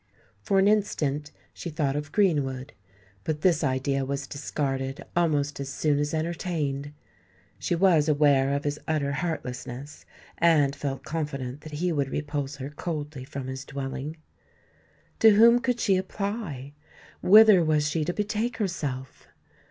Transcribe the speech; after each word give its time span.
For 0.41 0.57
an 0.57 0.67
instant 0.67 1.29
she 1.53 1.69
thought 1.69 1.95
of 1.95 2.11
Greenwood; 2.11 2.73
but 3.23 3.41
this 3.41 3.63
idea 3.63 4.03
was 4.03 4.25
discarded 4.25 5.03
almost 5.15 5.59
as 5.59 5.69
soon 5.69 5.99
as 5.99 6.11
entertained. 6.11 6.91
She 7.59 7.75
was 7.75 8.09
aware 8.09 8.51
of 8.53 8.63
his 8.63 8.79
utter 8.87 9.11
heartlessness, 9.11 10.03
and 10.39 10.75
felt 10.75 11.03
confident 11.03 11.61
that 11.61 11.73
he 11.73 11.91
would 11.91 12.09
repulse 12.09 12.55
her 12.55 12.71
coldly 12.71 13.23
from 13.25 13.45
his 13.45 13.63
dwelling. 13.63 14.17
To 15.19 15.35
whom 15.35 15.59
could 15.59 15.79
she 15.79 15.97
apply? 15.97 16.73
whither 17.21 17.63
was 17.63 17.87
she 17.87 18.03
to 18.05 18.11
betake 18.11 18.57
herself? 18.57 19.27